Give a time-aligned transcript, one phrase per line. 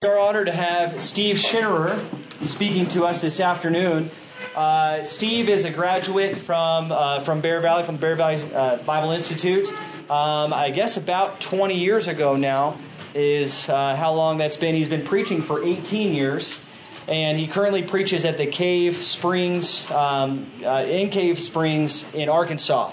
[0.00, 1.98] It's our honor to have Steve Schinnerer
[2.46, 4.12] speaking to us this afternoon.
[4.54, 8.76] Uh, Steve is a graduate from uh, from Bear Valley, from the Bear Valley uh,
[8.76, 9.66] Bible Institute.
[10.08, 12.78] Um, I guess about 20 years ago now
[13.12, 14.76] is uh, how long that's been.
[14.76, 16.60] He's been preaching for 18 years,
[17.08, 22.92] and he currently preaches at the Cave Springs um, uh, in Cave Springs in Arkansas.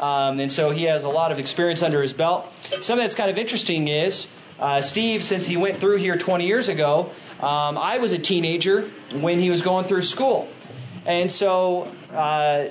[0.00, 2.50] Um, and so he has a lot of experience under his belt.
[2.80, 4.28] Something that's kind of interesting is
[4.60, 8.82] uh, Steve, since he went through here 20 years ago, um, I was a teenager
[9.12, 10.48] when he was going through school.
[11.06, 12.68] And so uh,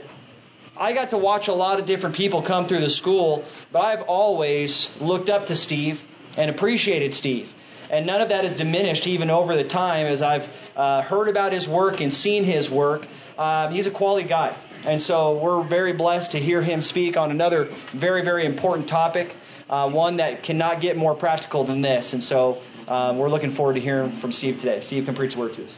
[0.77, 4.01] I got to watch a lot of different people come through the school, but I've
[4.03, 6.01] always looked up to Steve
[6.35, 7.51] and appreciated Steve.
[7.89, 11.53] And none of that has diminished even over the time as I've uh, heard about
[11.53, 13.07] his work and seen his work.
[13.37, 14.55] Uh, he's a quality guy.
[14.85, 19.35] And so we're very blessed to hear him speak on another very, very important topic
[19.69, 22.13] uh, one that cannot get more practical than this.
[22.13, 24.81] And so um, we're looking forward to hearing from Steve today.
[24.81, 25.75] Steve can preach the word to us.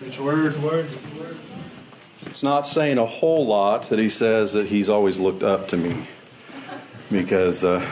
[0.00, 0.88] Preach word, word,
[1.18, 1.38] word.
[2.26, 5.76] It's not saying a whole lot that he says that he's always looked up to
[5.76, 6.06] me
[7.10, 7.86] because uh,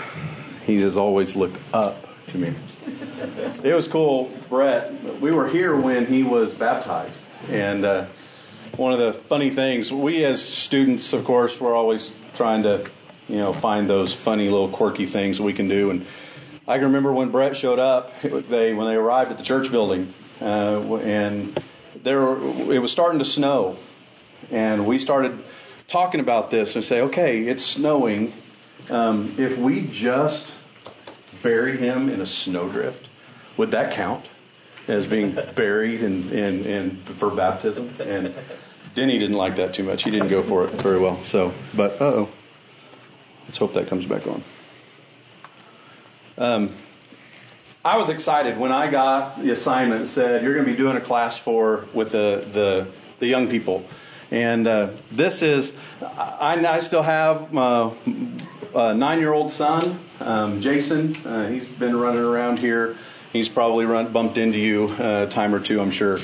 [0.67, 2.55] he has always looked up to me.
[3.63, 5.21] It was cool, Brett.
[5.21, 7.19] We were here when he was baptized,
[7.51, 8.07] and uh,
[8.77, 12.89] one of the funny things we as students, of course, we're always trying to
[13.29, 15.91] you know, find those funny little quirky things we can do.
[15.91, 16.07] And
[16.67, 20.13] I can remember when Brett showed up, they when they arrived at the church building,
[20.41, 21.63] uh, and
[22.03, 22.21] there
[22.73, 23.79] it was starting to snow,
[24.51, 25.43] and we started
[25.87, 28.33] talking about this and say, okay, it's snowing.
[28.91, 30.47] Um, if we just
[31.43, 33.09] bury him in a snowdrift,
[33.57, 34.27] would that count
[34.87, 37.93] as being buried in, in, in for baptism?
[38.01, 38.35] And
[38.95, 40.05] Denny didn't like that too much.
[40.05, 41.23] He didn't go for it very well.
[41.25, 42.29] So, but oh.
[43.49, 44.45] Let's hope that comes back on.
[46.37, 46.75] Um,
[47.85, 50.97] I was excited when I got the assignment that said you're going to be doing
[50.97, 52.87] a class for with the the,
[53.19, 53.87] the young people,
[54.31, 57.93] and uh, this is I, I still have my
[58.75, 61.17] nine year old son um, Jason.
[61.25, 62.97] Uh, he's been running around here.
[63.33, 66.19] He's probably run bumped into you uh, a time or two, I'm sure.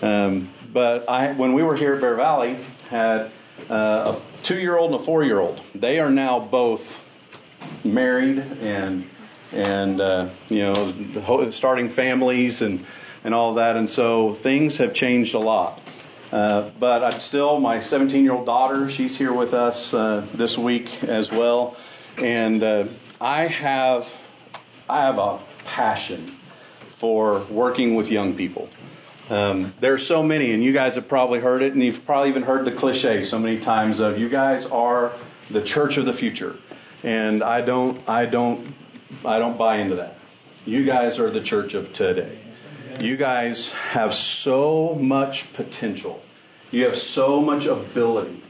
[0.00, 2.56] Um, but I when we were here at Bear Valley
[2.88, 3.30] had
[3.70, 5.60] uh, a two year old and a four year old.
[5.74, 7.02] They are now both
[7.84, 9.08] married and
[9.52, 12.84] and uh, you know starting families and
[13.24, 15.80] and all that, and so things have changed a lot.
[16.32, 18.90] Uh, but I'm still my 17 year old daughter.
[18.90, 21.76] She's here with us uh, this week as well,
[22.16, 22.84] and uh,
[23.20, 24.12] I have
[24.88, 26.34] I have a passion
[26.96, 28.68] for working with young people.
[29.32, 32.28] Um, there are so many, and you guys have probably heard it, and you've probably
[32.28, 35.10] even heard the cliche so many times of you guys are
[35.48, 36.58] the church of the future,
[37.02, 38.74] and I don't, I don't,
[39.24, 40.18] I don't buy into that.
[40.66, 42.40] You guys are the church of today.
[43.00, 46.22] You guys have so much potential.
[46.70, 48.42] You have so much ability.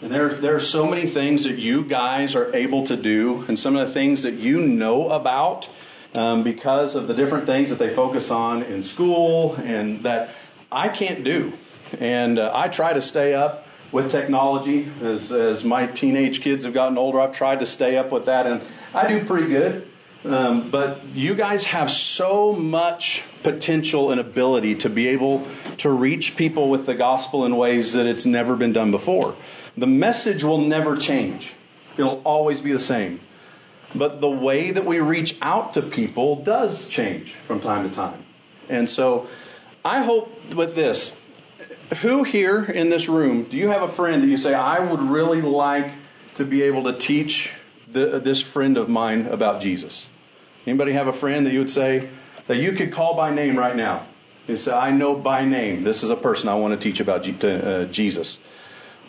[0.00, 3.58] And there, there are so many things that you guys are able to do, and
[3.58, 5.68] some of the things that you know about
[6.14, 10.34] um, because of the different things that they focus on in school and that
[10.70, 11.52] I can't do.
[11.98, 16.74] And uh, I try to stay up with technology as, as my teenage kids have
[16.74, 17.20] gotten older.
[17.20, 18.62] I've tried to stay up with that, and
[18.94, 19.86] I do pretty good.
[20.24, 25.46] Um, but you guys have so much potential and ability to be able
[25.78, 29.34] to reach people with the gospel in ways that it's never been done before.
[29.78, 31.52] The message will never change,
[31.96, 33.20] it'll always be the same.
[33.94, 38.24] But the way that we reach out to people does change from time to time.
[38.68, 39.28] And so
[39.84, 41.16] I hope with this
[41.98, 45.02] who here in this room, do you have a friend that you say, I would
[45.02, 45.92] really like
[46.34, 47.52] to be able to teach
[47.90, 50.06] the, this friend of mine about Jesus?
[50.66, 52.08] Anybody have a friend that you would say
[52.46, 54.06] that you could call by name right now?
[54.46, 57.26] You say, I know by name this is a person I want to teach about
[57.44, 58.38] uh, Jesus.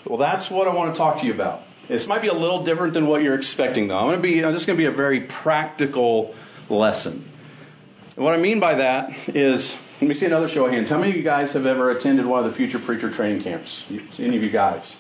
[0.06, 1.64] Well, that's what I want to talk to you about.
[1.91, 3.97] This might be a little different than what you're expecting, though.
[3.97, 6.34] I'm going to be, I'm just going to be a very practical
[6.69, 7.29] lesson.
[8.16, 10.88] And what I mean by that is, let me see another show of hands.
[10.88, 13.84] How many of you guys have ever attended one of the future preacher training camps?
[14.17, 14.96] Any of you guys?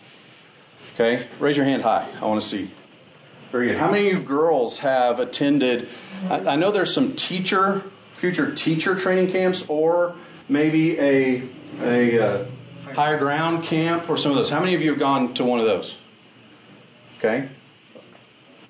[0.95, 2.09] Okay, raise your hand high.
[2.21, 2.69] I want to see.
[3.53, 3.77] Very good.
[3.77, 5.87] How many of you girls have attended?
[6.29, 7.83] I, I know there's some teacher,
[8.15, 10.17] future teacher training camps, or
[10.49, 11.43] maybe a
[11.81, 12.45] a uh,
[12.93, 14.49] higher ground camp, or some of those.
[14.49, 15.95] How many of you have gone to one of those?
[17.23, 17.49] Okay?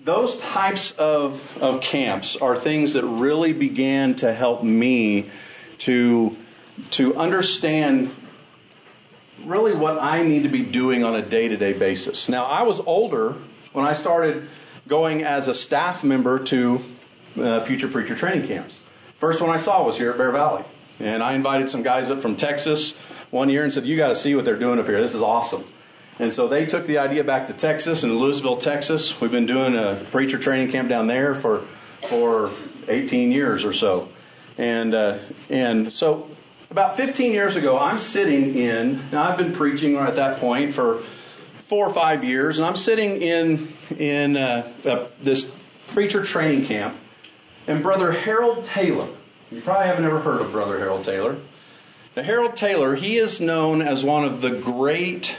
[0.04, 5.30] Those types of, of camps are things that really began to help me
[5.80, 6.36] to,
[6.92, 8.14] to understand
[9.46, 12.28] really what I need to be doing on a day to day basis.
[12.28, 13.36] Now, I was older
[13.72, 14.50] when I started
[14.86, 16.84] going as a staff member to
[17.40, 18.80] uh, Future Preacher training camps.
[19.20, 20.66] First one I saw was here at Bear Valley.
[21.00, 22.98] And I invited some guys up from Texas
[23.30, 25.00] one year and said, You got to see what they're doing up here.
[25.00, 25.64] This is awesome.
[26.22, 29.20] And so they took the idea back to Texas, in Lewisville, Texas.
[29.20, 31.66] We've been doing a preacher training camp down there for,
[32.10, 32.52] for
[32.88, 34.08] 18 years or so.
[34.56, 35.18] And, uh,
[35.50, 36.30] and so
[36.70, 41.02] about 15 years ago, I'm sitting in, now I've been preaching at that point for
[41.64, 45.52] four or five years, and I'm sitting in, in uh, uh, this
[45.88, 46.98] preacher training camp,
[47.66, 49.08] and Brother Harold Taylor,
[49.50, 51.38] you probably haven't ever heard of Brother Harold Taylor.
[52.16, 55.36] Now, Harold Taylor, he is known as one of the great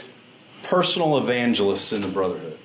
[0.63, 2.57] personal evangelists in the Brotherhood.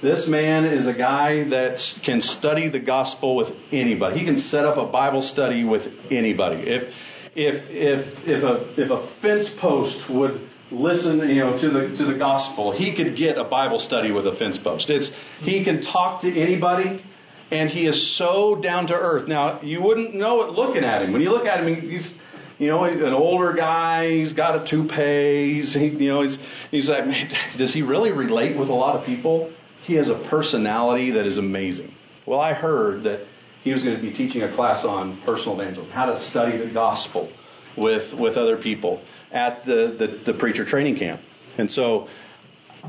[0.00, 4.20] This man is a guy that can study the gospel with anybody.
[4.20, 6.60] He can set up a Bible study with anybody.
[6.68, 6.94] If
[7.34, 12.04] if if if a if a fence post would listen, you know, to the to
[12.04, 14.88] the gospel, he could get a Bible study with a fence post.
[14.88, 17.02] It's he can talk to anybody,
[17.50, 19.26] and he is so down to earth.
[19.26, 21.12] Now you wouldn't know it looking at him.
[21.12, 22.14] When you look at him, he's
[22.58, 24.10] you know, an older guy.
[24.10, 25.54] He's got a toupee.
[25.54, 26.38] He's, he, you know, he's
[26.70, 29.52] he's like, man, does he really relate with a lot of people?
[29.82, 31.94] He has a personality that is amazing.
[32.26, 33.26] Well, I heard that
[33.62, 36.66] he was going to be teaching a class on personal evangelism, how to study the
[36.66, 37.32] gospel
[37.76, 41.20] with with other people at the the, the preacher training camp,
[41.56, 42.08] and so.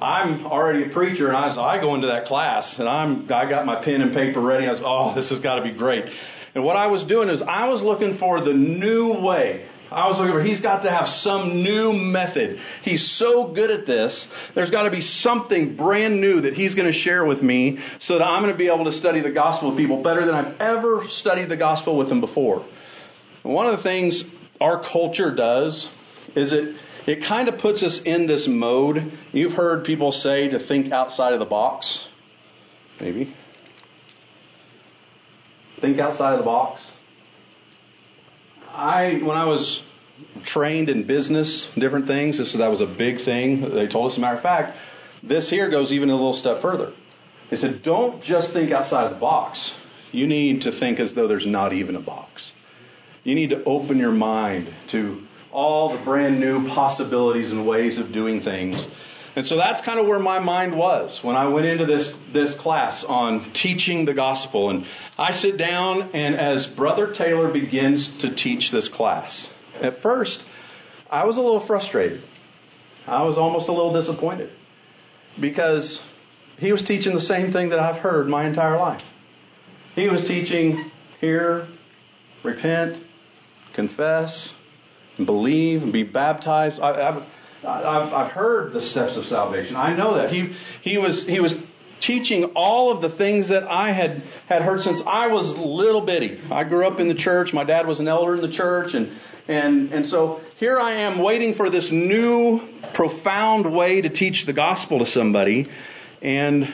[0.01, 3.50] I'm already a preacher, and I, so I go into that class, and I'm I
[3.50, 4.68] got my pen and paper ready.
[4.68, 6.13] I was, oh, this has got to be great.
[6.56, 10.19] And what I was doing is I was looking for the new way I was
[10.19, 12.60] looking for, he's got to have some new method.
[12.84, 14.28] He's so good at this.
[14.54, 18.18] There's got to be something brand new that he's going to share with me so
[18.18, 20.62] that I'm going to be able to study the gospel with people better than I've
[20.62, 22.63] ever studied the gospel with them before.
[23.42, 24.25] One of the things
[24.62, 25.90] our culture does
[26.36, 26.75] is it,
[27.07, 29.18] it kind of puts us in this mode.
[29.34, 32.06] You've heard people say to think outside of the box.
[33.00, 33.34] Maybe.
[35.80, 36.92] Think outside of the box.
[38.74, 39.84] I when I was
[40.44, 43.74] trained in business, different things, this that was a big thing.
[43.74, 44.14] They told us.
[44.14, 44.78] As a matter of fact,
[45.24, 46.92] this here goes even a little step further.
[47.50, 49.74] They said, don't just think outside of the box.
[50.12, 52.54] You need to think as though there's not even a box.
[53.24, 58.12] You need to open your mind to all the brand new possibilities and ways of
[58.12, 58.88] doing things
[59.36, 62.56] and so that's kind of where my mind was when I went into this, this
[62.56, 64.70] class on teaching the gospel.
[64.70, 64.86] And
[65.18, 69.50] I sit down, and as Brother Taylor begins to teach this class,
[69.81, 70.44] at first,
[71.10, 72.22] I was a little frustrated.
[73.08, 74.52] I was almost a little disappointed
[75.40, 76.02] because
[76.60, 79.04] he was teaching the same thing that I've heard my entire life.
[79.96, 81.68] He was teaching hear,
[82.44, 83.04] repent,
[83.74, 84.54] confess,
[85.24, 86.80] believe, and be baptized.
[86.82, 87.24] I, I,
[87.64, 89.76] I've, I've heard the steps of salvation.
[89.76, 90.32] I know that.
[90.32, 91.56] He, he, was, he was
[92.00, 96.40] teaching all of the things that I had, had heard since I was little bitty.
[96.50, 97.54] I grew up in the church.
[97.54, 98.94] My dad was an elder in the church.
[98.94, 99.12] And,
[99.48, 104.54] and, and so here I am waiting for this new, profound way to teach the
[104.54, 105.68] gospel to somebody.
[106.22, 106.74] And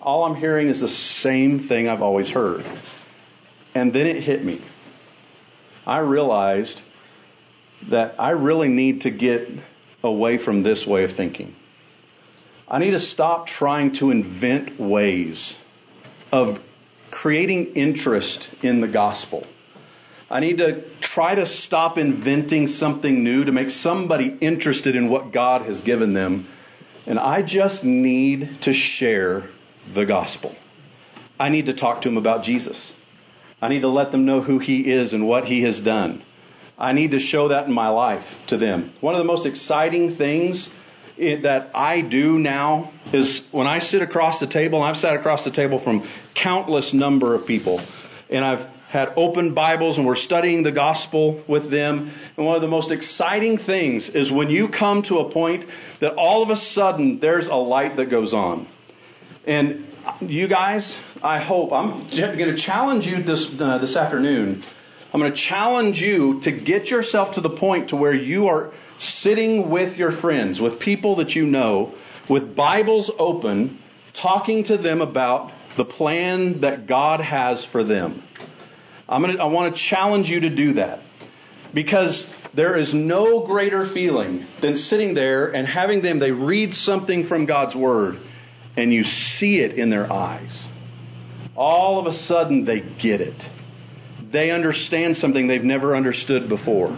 [0.00, 2.64] all I'm hearing is the same thing I've always heard.
[3.74, 4.62] And then it hit me.
[5.86, 6.82] I realized
[7.88, 9.50] that I really need to get
[10.02, 11.54] away from this way of thinking.
[12.68, 15.54] I need to stop trying to invent ways
[16.30, 16.60] of
[17.10, 19.46] creating interest in the gospel.
[20.30, 25.32] I need to try to stop inventing something new to make somebody interested in what
[25.32, 26.46] God has given them.
[27.06, 29.48] And I just need to share
[29.90, 30.54] the gospel.
[31.40, 32.92] I need to talk to them about Jesus.
[33.62, 36.22] I need to let them know who he is and what he has done.
[36.78, 38.92] I need to show that in my life to them.
[39.00, 40.70] One of the most exciting things
[41.18, 45.50] that I do now is when I sit across the table, I've sat across the
[45.50, 47.80] table from countless number of people,
[48.30, 52.10] and I've had open Bibles and we're studying the gospel with them.
[52.36, 55.68] And one of the most exciting things is when you come to a point
[56.00, 58.66] that all of a sudden there's a light that goes on.
[59.46, 59.86] And
[60.22, 64.62] you guys, I hope, I'm going to challenge you this, uh, this afternoon
[65.12, 68.72] I'm going to challenge you to get yourself to the point to where you are
[68.98, 71.94] sitting with your friends, with people that you know,
[72.28, 73.78] with Bibles open,
[74.12, 78.22] talking to them about the plan that God has for them.
[79.08, 81.02] I'm going to, I want to challenge you to do that
[81.72, 87.24] because there is no greater feeling than sitting there and having them, they read something
[87.24, 88.18] from God's Word
[88.76, 90.66] and you see it in their eyes.
[91.56, 93.36] All of a sudden, they get it
[94.30, 96.96] they understand something they've never understood before.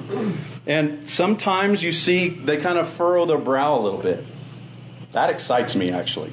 [0.67, 4.25] And sometimes you see they kind of furrow their brow a little bit.
[5.13, 6.33] That excites me, actually.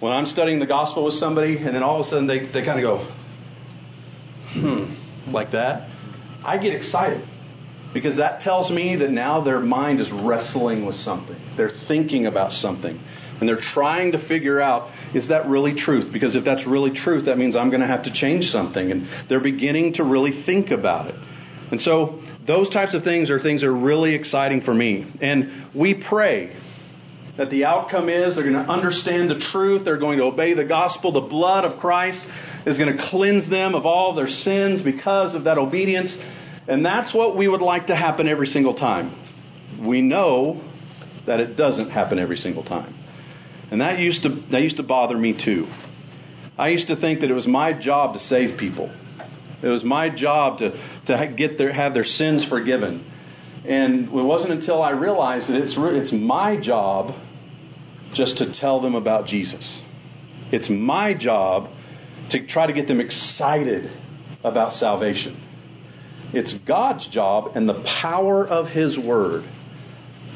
[0.00, 2.62] When I'm studying the gospel with somebody, and then all of a sudden they, they
[2.62, 3.06] kind of go,
[4.60, 5.88] hmm, like that,
[6.44, 7.22] I get excited.
[7.94, 11.40] because that tells me that now their mind is wrestling with something.
[11.56, 13.00] They're thinking about something.
[13.40, 16.12] And they're trying to figure out is that really truth?
[16.12, 18.90] Because if that's really truth, that means I'm going to have to change something.
[18.90, 21.14] And they're beginning to really think about it.
[21.70, 25.06] And so those types of things are things that are really exciting for me.
[25.20, 26.54] And we pray
[27.36, 30.64] that the outcome is they're going to understand the truth, they're going to obey the
[30.64, 32.22] gospel, the blood of Christ
[32.64, 36.18] is going to cleanse them of all their sins because of that obedience.
[36.66, 39.14] And that's what we would like to happen every single time.
[39.78, 40.62] We know
[41.26, 42.94] that it doesn't happen every single time.
[43.70, 45.68] And that used to, that used to bother me too.
[46.58, 48.90] I used to think that it was my job to save people.
[49.62, 53.04] It was my job to, to get their, have their sins forgiven.
[53.64, 57.14] And it wasn't until I realized that it's, it's my job
[58.12, 59.80] just to tell them about Jesus.
[60.52, 61.70] It's my job
[62.28, 63.90] to try to get them excited
[64.44, 65.36] about salvation.
[66.32, 69.44] It's God's job and the power of His Word.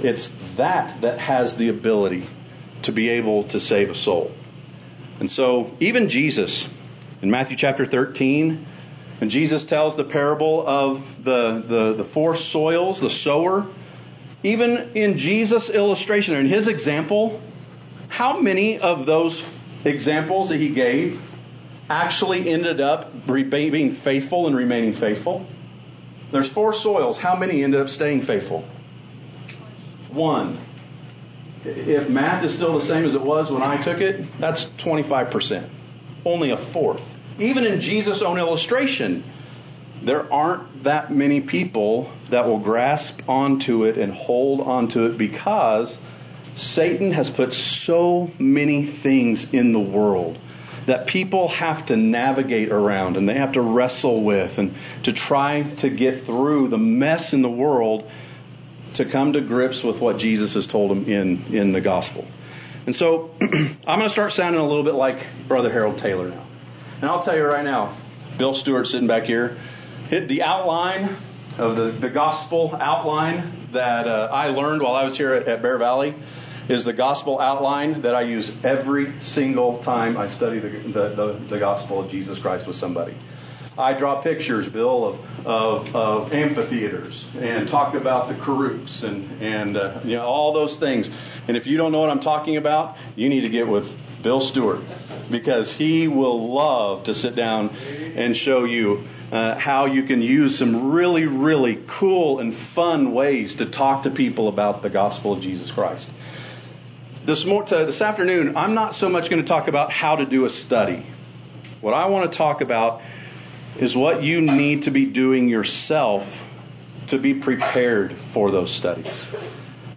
[0.03, 2.29] It's that that has the ability
[2.83, 4.33] to be able to save a soul.
[5.21, 6.67] And so, even Jesus,
[7.23, 8.67] in Matthew chapter 13,
[9.19, 13.67] when Jesus tells the parable of the, the, the four soils, the sower,
[14.45, 17.41] even in Jesus' illustration, or in his example,
[18.09, 19.43] how many of those
[19.85, 21.21] examples that he gave
[21.91, 25.47] actually ended up being faithful and remaining faithful?
[26.31, 27.19] There's four soils.
[27.19, 28.69] How many ended up staying faithful?
[30.11, 30.59] One.
[31.65, 35.69] If math is still the same as it was when I took it, that's 25%.
[36.25, 37.03] Only a fourth.
[37.39, 39.25] Even in Jesus' own illustration,
[40.03, 45.99] there aren't that many people that will grasp onto it and hold onto it because
[46.55, 50.39] Satan has put so many things in the world
[50.87, 55.63] that people have to navigate around and they have to wrestle with and to try
[55.63, 58.11] to get through the mess in the world
[58.95, 62.27] to come to grips with what Jesus has told them in, in the gospel.
[62.87, 66.45] And so I'm going to start sounding a little bit like Brother Harold Taylor now.
[67.01, 67.95] And I'll tell you right now,
[68.39, 69.59] Bill Stewart sitting back here,
[70.09, 71.17] hit the outline
[71.59, 75.61] of the, the gospel outline that uh, I learned while I was here at, at
[75.61, 76.15] Bear Valley
[76.69, 81.33] is the gospel outline that I use every single time I study the, the, the,
[81.49, 83.15] the gospel of Jesus Christ with somebody.
[83.79, 89.77] I draw pictures, Bill, of, of, of amphitheaters and talk about the Karooks and, and
[89.77, 91.09] uh, you know, all those things.
[91.47, 94.41] And if you don't know what I'm talking about, you need to get with Bill
[94.41, 94.81] Stewart
[95.31, 97.71] because he will love to sit down
[98.17, 103.55] and show you uh, how you can use some really, really cool and fun ways
[103.57, 106.11] to talk to people about the gospel of Jesus Christ.
[107.25, 110.47] This, more, this afternoon, I'm not so much going to talk about how to do
[110.47, 111.07] a study.
[111.81, 113.03] What I want to talk about
[113.79, 116.45] is what you need to be doing yourself
[117.09, 119.27] to be prepared for those studies.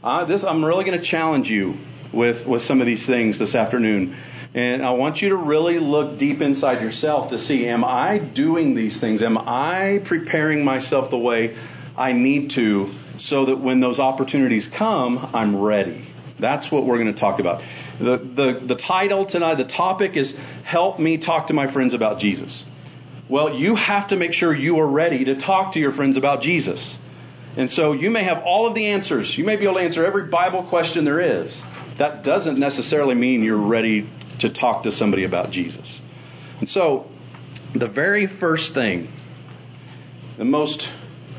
[0.04, 1.78] Uh, this, I'm really going to challenge you
[2.12, 4.16] with, with some of these things this afternoon.
[4.54, 8.76] And I want you to really look deep inside yourself to see am I doing
[8.76, 9.22] these things?
[9.22, 11.58] Am I preparing myself the way
[11.98, 16.08] I need to so that when those opportunities come, I'm ready?
[16.40, 17.62] That's what we're going to talk about.
[18.00, 22.20] The, the, the title tonight, the topic is Help Me Talk to My Friends About
[22.20, 22.64] Jesus.
[23.32, 26.42] Well, you have to make sure you are ready to talk to your friends about
[26.42, 26.98] Jesus.
[27.56, 29.38] And so you may have all of the answers.
[29.38, 31.62] You may be able to answer every Bible question there is.
[31.96, 34.10] That doesn't necessarily mean you're ready
[34.40, 36.02] to talk to somebody about Jesus.
[36.60, 37.10] And so,
[37.74, 39.10] the very first thing,
[40.36, 40.90] the most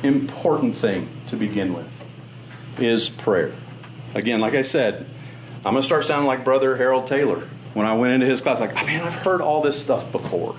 [0.02, 2.06] important thing to begin with,
[2.78, 3.52] is prayer.
[4.14, 5.04] Again, like I said,
[5.56, 7.46] I'm going to start sounding like Brother Harold Taylor.
[7.74, 10.56] When I went into his class, like, man, I've heard all this stuff before.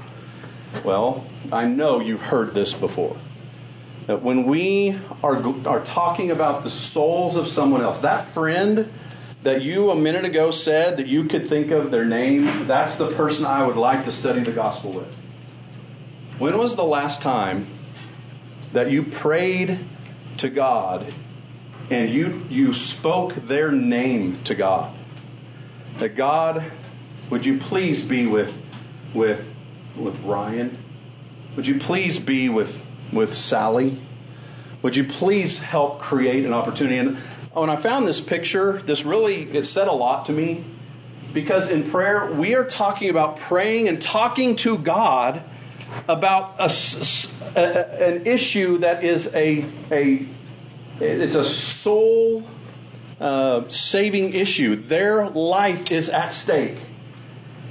[0.83, 3.15] Well, I know you've heard this before.
[4.07, 8.91] That when we are, are talking about the souls of someone else, that friend
[9.43, 13.07] that you a minute ago said that you could think of their name, that's the
[13.07, 15.13] person I would like to study the gospel with.
[16.37, 17.67] When was the last time
[18.73, 19.79] that you prayed
[20.37, 21.13] to God
[21.89, 24.93] and you, you spoke their name to God?
[25.99, 26.63] That God,
[27.29, 28.53] would you please be with,
[29.13, 29.45] with
[29.95, 30.77] with Ryan?
[31.55, 33.99] Would you please be with, with Sally?
[34.81, 36.97] Would you please help create an opportunity?
[36.97, 37.17] And
[37.53, 40.65] when I found this picture, this really it said a lot to me
[41.31, 45.43] because in prayer we are talking about praying and talking to God
[46.07, 46.71] about a,
[47.55, 50.25] a, an issue that is a, a
[50.99, 52.47] it's a soul
[53.19, 54.75] uh, saving issue.
[54.75, 56.77] Their life is at stake.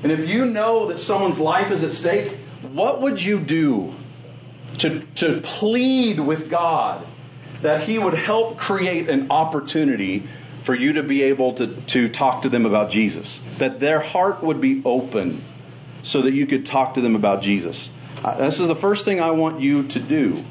[0.02, 2.36] And if you know that someone's life is at stake,
[2.72, 3.94] what would you do
[4.78, 7.06] to, to plead with God
[7.62, 10.26] that He would help create an opportunity
[10.62, 13.40] for you to be able to, to talk to them about Jesus.
[13.58, 15.44] That their heart would be open
[16.02, 17.88] so that you could talk to them about Jesus.
[18.38, 20.44] This is the first thing I want you to do.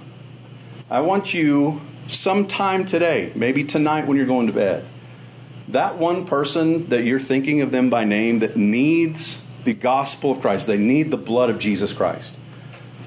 [0.89, 4.86] I want you sometime today, maybe tonight when you're going to bed,
[5.70, 10.41] that one person that you're thinking of them by name that needs the gospel of
[10.41, 12.33] Christ, they need the blood of Jesus Christ.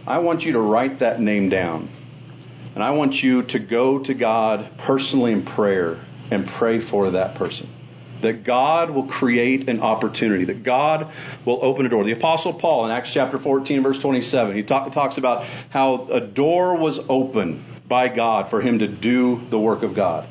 [0.06, 1.88] I want you to write that name down.
[2.75, 7.37] And I want you to go to God personally in prayer and pray for that
[7.37, 7.68] person.
[8.20, 11.12] That God will create an opportunity, that God
[11.44, 12.04] will open a door.
[12.04, 16.20] The Apostle Paul in Acts chapter 14, verse 27, he talk, talks about how a
[16.20, 20.26] door was open by God for him to do the work of God.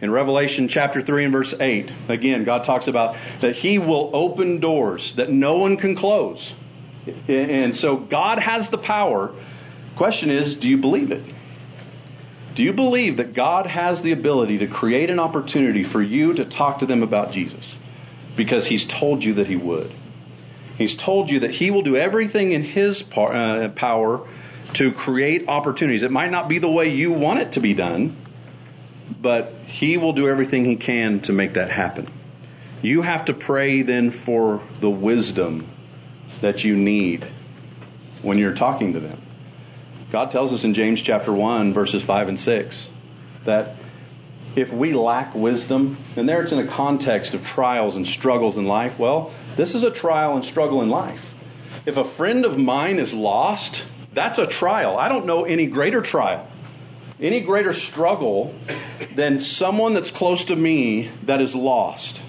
[0.00, 4.60] In Revelation chapter 3 and verse 8, again, God talks about that He will open
[4.60, 6.52] doors that no one can close.
[7.28, 9.32] And so God has the power.
[9.94, 11.22] Question is, do you believe it?
[12.54, 16.44] Do you believe that God has the ability to create an opportunity for you to
[16.44, 17.76] talk to them about Jesus?
[18.34, 19.92] Because He's told you that He would.
[20.76, 24.26] He's told you that He will do everything in His uh, power
[24.74, 26.02] to create opportunities.
[26.02, 28.16] It might not be the way you want it to be done,
[29.20, 32.08] but He will do everything He can to make that happen.
[32.82, 35.66] You have to pray then for the wisdom
[36.40, 37.26] that you need
[38.22, 39.20] when you're talking to them.
[40.12, 42.86] God tells us in James chapter 1, verses 5 and 6,
[43.44, 43.76] that
[44.54, 48.66] if we lack wisdom, and there it's in a context of trials and struggles in
[48.66, 51.34] life, well, this is a trial and struggle in life.
[51.84, 53.82] If a friend of mine is lost,
[54.12, 54.96] that's a trial.
[54.96, 56.48] I don't know any greater trial,
[57.20, 58.54] any greater struggle
[59.14, 62.20] than someone that's close to me that is lost.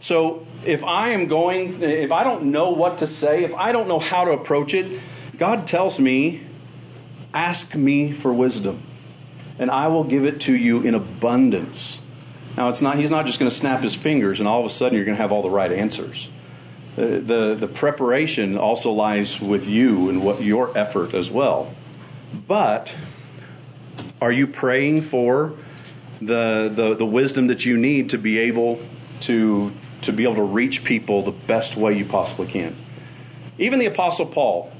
[0.00, 3.88] So if I am going, if I don't know what to say, if I don't
[3.88, 5.00] know how to approach it,
[5.38, 6.46] God tells me
[7.36, 8.82] Ask me for wisdom,
[9.58, 11.98] and I will give it to you in abundance.
[12.56, 14.74] Now, it's not, he's not just going to snap his fingers and all of a
[14.74, 16.30] sudden you're going to have all the right answers.
[16.94, 21.74] The, the, the preparation also lies with you and what your effort as well.
[22.32, 22.90] But
[24.20, 25.54] are you praying for
[26.20, 28.80] the, the, the wisdom that you need to be able
[29.22, 32.76] to, to be able to reach people the best way you possibly can?
[33.58, 34.72] Even the Apostle Paul,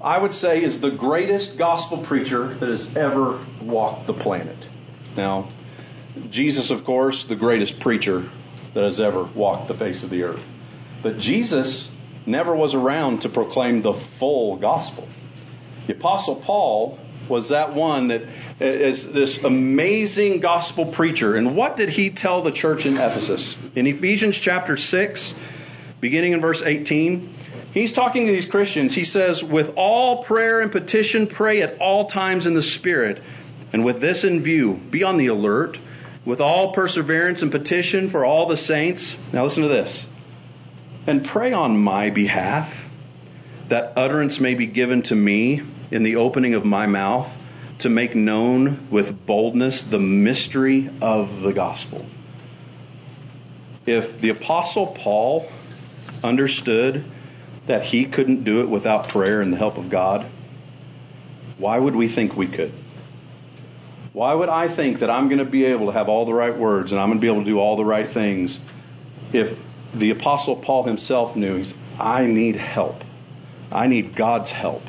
[0.00, 4.68] I would say, is the greatest gospel preacher that has ever walked the planet.
[5.16, 5.48] Now,
[6.30, 8.28] Jesus, of course, the greatest preacher
[8.74, 10.44] that has ever walked the face of the earth.
[11.02, 11.90] But Jesus
[12.26, 15.08] never was around to proclaim the full gospel.
[15.86, 18.22] The Apostle Paul was that one that
[18.62, 21.36] is this amazing gospel preacher.
[21.36, 23.56] And what did he tell the church in Ephesus?
[23.74, 25.34] In Ephesians chapter 6,
[26.00, 27.34] beginning in verse 18,
[27.72, 28.94] He's talking to these Christians.
[28.94, 33.22] He says, with all prayer and petition, pray at all times in the Spirit.
[33.72, 35.78] And with this in view, be on the alert,
[36.26, 39.16] with all perseverance and petition for all the saints.
[39.32, 40.06] Now listen to this.
[41.06, 42.84] And pray on my behalf,
[43.68, 47.34] that utterance may be given to me in the opening of my mouth,
[47.82, 52.06] to make known with boldness the mystery of the gospel.
[53.86, 55.50] If the Apostle Paul
[56.22, 57.04] understood
[57.66, 60.26] that he couldn't do it without prayer and the help of God,
[61.58, 62.72] why would we think we could?
[64.12, 66.56] Why would I think that I'm going to be able to have all the right
[66.56, 68.60] words and I'm going to be able to do all the right things
[69.32, 69.58] if
[69.92, 73.02] the Apostle Paul himself knew he's, I need help.
[73.72, 74.82] I need God's help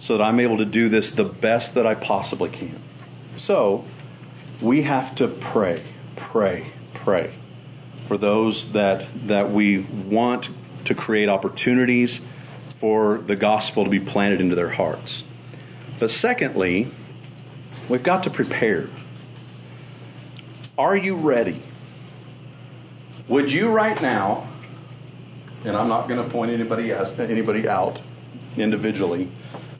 [0.00, 2.82] so that I'm able to do this the best that I possibly can.
[3.36, 3.84] So,
[4.60, 5.84] we have to pray,
[6.16, 7.34] pray, pray
[8.08, 10.48] for those that, that we want
[10.86, 12.20] to create opportunities
[12.78, 15.22] for the gospel to be planted into their hearts.
[15.98, 16.90] But secondly,
[17.88, 18.88] we've got to prepare.
[20.78, 21.62] Are you ready?
[23.28, 24.48] Would you right now,
[25.64, 28.00] and I'm not going to point anybody, anybody out
[28.56, 29.30] individually,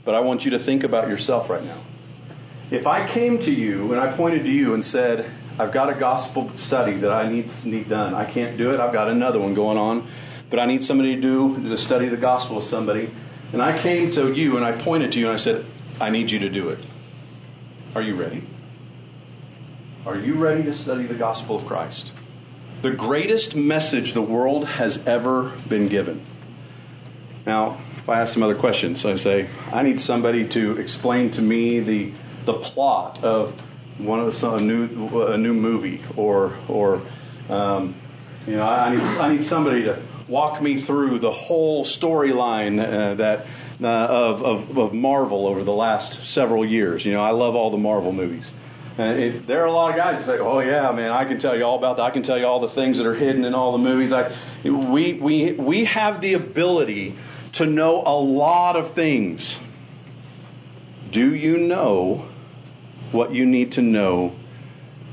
[0.04, 1.82] but I want you to think about yourself right now.
[2.70, 5.94] If I came to you and I pointed to you and said, I've got a
[5.94, 9.54] gospel study that I need, need done, I can't do it, I've got another one
[9.54, 10.08] going on
[10.50, 13.10] but I need somebody to do to study the gospel with somebody.
[13.52, 15.64] And I came to you and I pointed to you and I said,
[16.00, 16.84] I need you to do it.
[17.94, 18.46] Are you ready?
[20.04, 22.12] Are you ready to study the gospel of Christ?
[22.82, 26.22] The greatest message the world has ever been given.
[27.46, 27.78] Now,
[28.10, 32.12] I ask some other questions, I say, I need somebody to explain to me the,
[32.44, 33.60] the plot of
[33.98, 37.02] one of the, a new a new movie, or or
[37.48, 37.94] um,
[38.46, 43.14] you know, I need I need somebody to walk me through the whole storyline uh,
[43.14, 43.46] that
[43.82, 47.04] uh, of, of, of, Marvel over the last several years.
[47.04, 48.50] You know, I love all the Marvel movies.
[48.98, 51.38] And it, there are a lot of guys that say, "Oh yeah, man, I can
[51.38, 52.02] tell you all about that.
[52.02, 54.32] I can tell you all the things that are hidden in all the movies." I,
[54.64, 57.16] we we we have the ability
[57.52, 59.56] to know a lot of things.
[61.10, 62.28] Do you know
[63.12, 64.34] what you need to know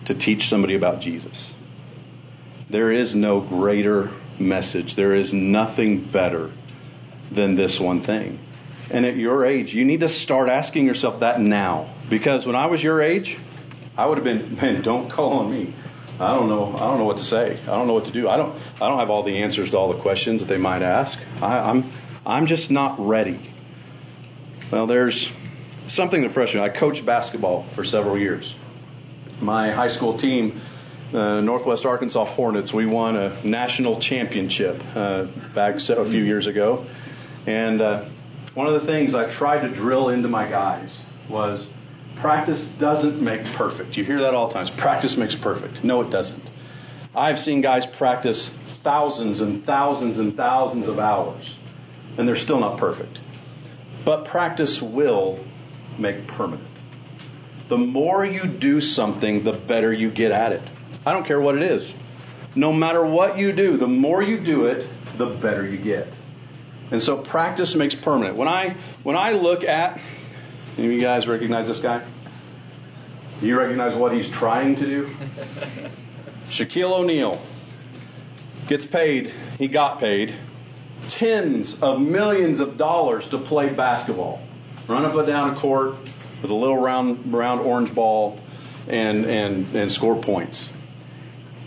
[0.06, 1.52] to teach somebody about Jesus?
[2.70, 4.96] There is no greater message.
[4.96, 6.52] There is nothing better
[7.32, 8.40] than this one thing.
[8.90, 11.90] And at your age, you need to start asking yourself that now.
[12.10, 13.38] Because when I was your age,
[13.98, 15.74] I would have been, man, don't call on me.
[16.20, 16.76] I don't know.
[16.76, 17.60] I don't know what to say.
[17.64, 18.28] I don't know what to do.
[18.28, 18.60] I don't.
[18.82, 21.20] I don't have all the answers to all the questions that they might ask.
[21.42, 21.92] I, I'm.
[22.28, 23.40] I'm just not ready.
[24.70, 25.30] Well, there's
[25.88, 26.62] something frustrates me.
[26.62, 28.54] I coached basketball for several years.
[29.40, 30.60] My high school team,
[31.14, 35.24] uh, Northwest Arkansas Hornets, we won a national championship uh,
[35.56, 36.86] back a few years ago,
[37.46, 38.04] and uh,
[38.56, 40.98] one of the things I tried to drill into my guys
[41.30, 41.66] was
[42.18, 43.96] practice doesn't make perfect.
[43.96, 44.70] You hear that all the times.
[44.70, 45.82] Practice makes perfect.
[45.82, 46.44] No, it doesn't.
[47.16, 48.50] I've seen guys practice
[48.84, 51.56] thousands and thousands and thousands of hours,
[52.18, 53.20] and they're still not perfect.
[54.04, 55.40] But practice will
[55.98, 56.68] make permanent.
[57.68, 60.62] The more you do something, the better you get at it.
[61.06, 61.94] I don't care what it is.
[62.56, 66.12] No matter what you do, the more you do it, the better you get.
[66.90, 68.38] And so practice makes permanent.
[68.38, 70.00] When I when I look at
[70.78, 72.04] any of you guys recognize this guy?
[73.42, 75.10] Do you recognize what he's trying to do?
[76.50, 77.42] Shaquille O'Neal
[78.68, 80.36] gets paid, he got paid
[81.08, 84.42] tens of millions of dollars to play basketball.
[84.88, 85.96] Run up and down a court
[86.42, 88.40] with a little round round orange ball
[88.88, 90.70] and and and score points.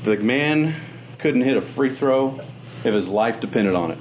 [0.04, 0.74] The man
[1.18, 2.40] couldn't hit a free throw
[2.84, 3.98] if his life depended on it.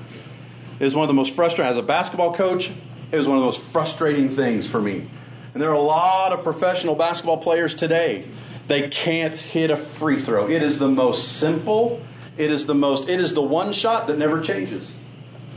[0.79, 2.71] It was one of the most frustrating as a basketball coach,
[3.11, 5.09] it was one of the most frustrating things for me.
[5.53, 8.25] And there are a lot of professional basketball players today.
[8.67, 10.47] They can't hit a free throw.
[10.47, 12.01] It is the most simple.
[12.37, 14.93] It is the most it is the one shot that never changes.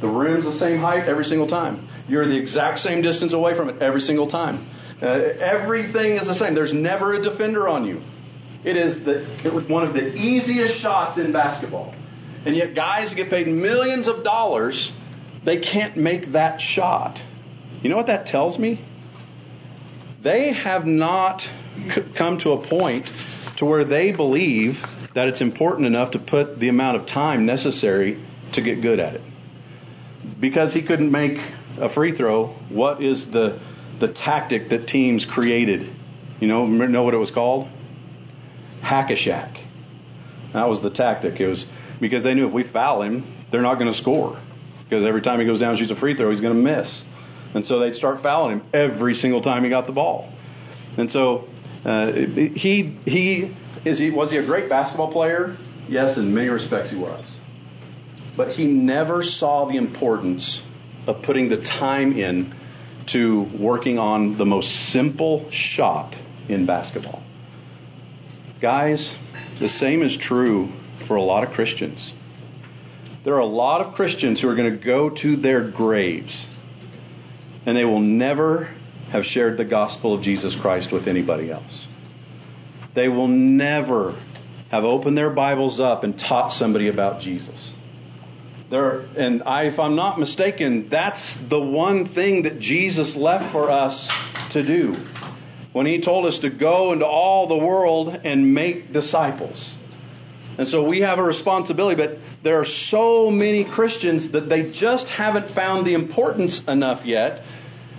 [0.02, 1.86] The rim's the same height every single time.
[2.08, 4.66] You're the exact same distance away from it every single time.
[5.00, 6.54] Uh, everything is the same.
[6.54, 8.02] There's never a defender on you.
[8.64, 11.94] It is the it was one of the easiest shots in basketball.
[12.44, 14.90] And yet guys get paid millions of dollars,
[15.44, 17.22] they can't make that shot.
[17.80, 18.84] You know what that tells me?
[20.20, 21.48] They have not
[22.14, 23.06] come to a point
[23.56, 24.84] to where they believe
[25.14, 28.18] that it's important enough to put the amount of time necessary
[28.50, 29.22] to get good at it.
[30.42, 31.40] Because he couldn't make
[31.78, 33.60] a free throw, what is the
[34.00, 35.88] the tactic that teams created?
[36.40, 37.68] You know, know what it was called?
[38.80, 39.58] Hack a Shaq.
[40.52, 41.38] That was the tactic.
[41.38, 41.66] It was
[42.00, 44.36] because they knew if we foul him, they're not going to score.
[44.82, 47.04] Because every time he goes down and shoots a free throw, he's going to miss.
[47.54, 50.32] And so they'd start fouling him every single time he got the ball.
[50.96, 51.48] And so
[51.84, 55.56] uh, he he is he was he a great basketball player?
[55.88, 57.36] Yes, in many respects he was.
[58.36, 60.62] But he never saw the importance
[61.06, 62.54] of putting the time in
[63.06, 66.14] to working on the most simple shot
[66.48, 67.22] in basketball.
[68.60, 69.10] Guys,
[69.58, 70.72] the same is true
[71.06, 72.12] for a lot of Christians.
[73.24, 76.46] There are a lot of Christians who are going to go to their graves
[77.64, 78.70] and they will never
[79.10, 81.86] have shared the gospel of Jesus Christ with anybody else.
[82.94, 84.14] They will never
[84.70, 87.72] have opened their Bibles up and taught somebody about Jesus.
[88.72, 93.68] There, and I, if I'm not mistaken, that's the one thing that Jesus left for
[93.68, 94.10] us
[94.52, 94.96] to do
[95.74, 99.74] when he told us to go into all the world and make disciples.
[100.56, 105.06] And so we have a responsibility, but there are so many Christians that they just
[105.08, 107.44] haven't found the importance enough yet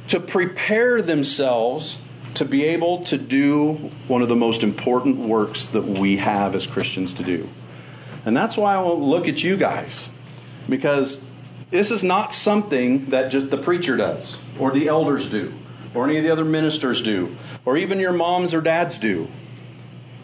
[0.08, 2.00] to prepare themselves
[2.34, 6.66] to be able to do one of the most important works that we have as
[6.66, 7.48] Christians to do.
[8.26, 10.08] And that's why I want to look at you guys.
[10.68, 11.22] Because
[11.72, 15.54] this is not something that just the preacher does, or the elders do,
[15.94, 19.28] or any of the other ministers do, or even your moms or dads do.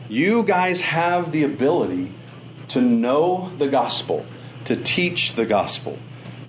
[0.07, 2.11] You guys have the ability
[2.69, 4.25] to know the gospel,
[4.65, 5.97] to teach the gospel,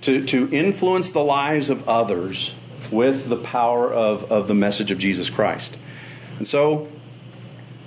[0.02, 2.52] to, to influence the lives of others
[2.90, 5.76] with the power of, of the message of Jesus Christ.
[6.38, 6.88] And so,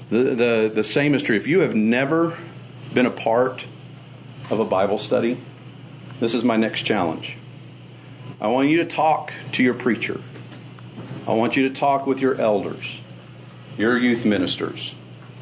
[0.09, 1.35] the, the, the same is true.
[1.35, 2.37] If you have never
[2.93, 3.65] been a part
[4.49, 5.39] of a Bible study,
[6.23, 7.37] this is my next challenge.
[8.39, 10.21] I want you to talk to your preacher.
[11.27, 12.97] I want you to talk with your elders,
[13.77, 14.93] your youth ministers,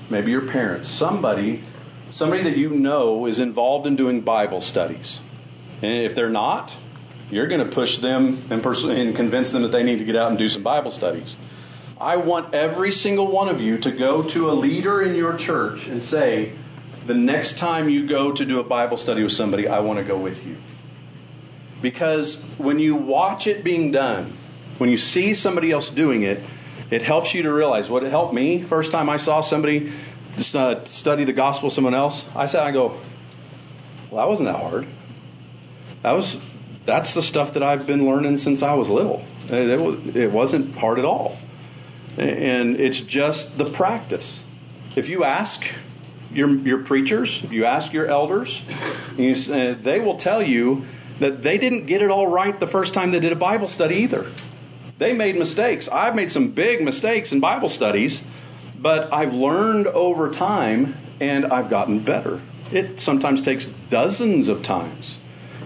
[0.10, 1.64] maybe your parents, somebody,
[2.10, 5.20] somebody that you know is involved in doing Bible studies.
[5.84, 6.74] And if they're not,
[7.30, 10.16] you're going to push them and, pers- and convince them that they need to get
[10.16, 11.38] out and do some Bible studies.
[12.00, 15.88] I want every single one of you to go to a leader in your church
[15.88, 16.54] and say,
[17.12, 20.06] the next time you go to do a Bible study with somebody, I want to
[20.06, 20.56] go with you.
[21.82, 24.34] Because when you watch it being done,
[24.78, 26.42] when you see somebody else doing it,
[26.90, 28.62] it helps you to realize what it helped me.
[28.62, 29.92] First time I saw somebody
[30.54, 32.98] uh, study the gospel of someone else, I said, I go,
[34.10, 34.88] well, that wasn't that hard.
[36.04, 36.38] That was,
[36.86, 39.26] that's the stuff that I've been learning since I was little.
[39.50, 41.38] It wasn't hard at all.
[42.18, 44.44] And it's just the practice.
[44.96, 45.66] If you ask
[46.34, 48.62] your, your preachers, you ask your elders,
[49.18, 50.86] you, uh, they will tell you
[51.20, 53.96] that they didn't get it all right the first time they did a Bible study
[53.98, 54.32] either.
[54.98, 55.88] They made mistakes.
[55.88, 58.24] I've made some big mistakes in Bible studies,
[58.78, 62.42] but I've learned over time and I've gotten better.
[62.72, 65.18] It sometimes takes dozens of times.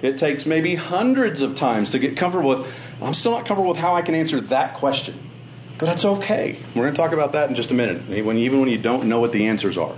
[0.02, 2.74] It takes maybe hundreds of times to get comfortable with.
[3.02, 5.30] I'm still not comfortable with how I can answer that question,
[5.78, 6.60] but that's okay.
[6.74, 8.08] We're going to talk about that in just a minute.
[8.26, 9.96] When, even when you don't know what the answers are,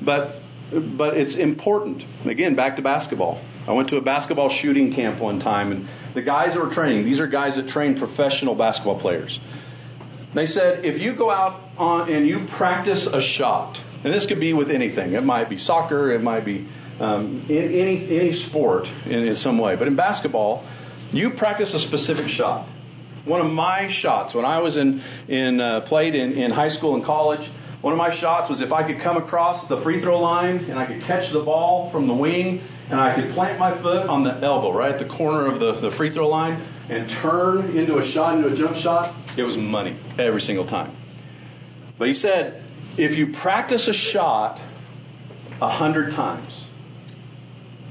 [0.00, 0.40] but
[0.72, 2.04] but it's important.
[2.24, 3.40] Again, back to basketball.
[3.66, 7.04] I went to a basketball shooting camp one time, and the guys that were training,
[7.04, 9.40] these are guys that train professional basketball players.
[10.32, 14.38] They said, if you go out on, and you practice a shot, and this could
[14.38, 16.68] be with anything, it might be soccer, it might be
[17.00, 20.64] um, any, any sport in, in some way, but in basketball,
[21.12, 22.68] you practice a specific shot.
[23.24, 26.94] One of my shots when I was in, in uh, played in, in high school
[26.94, 27.50] and college,
[27.80, 30.78] one of my shots was if I could come across the free throw line and
[30.78, 34.22] I could catch the ball from the wing and I could plant my foot on
[34.22, 37.98] the elbow, right at the corner of the, the free throw line, and turn into
[37.98, 40.94] a shot, into a jump shot, it was money every single time.
[41.98, 42.62] But he said,
[42.96, 44.60] if you practice a shot
[45.62, 46.64] a hundred times,